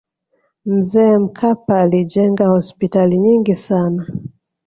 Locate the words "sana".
3.55-4.07